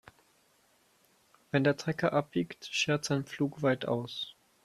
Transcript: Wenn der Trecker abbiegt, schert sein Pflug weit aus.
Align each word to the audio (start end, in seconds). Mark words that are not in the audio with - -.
Wenn 1.51 1.63
der 1.63 1.77
Trecker 1.77 2.11
abbiegt, 2.11 2.65
schert 2.71 3.05
sein 3.05 3.23
Pflug 3.23 3.61
weit 3.61 3.85
aus. 3.85 4.33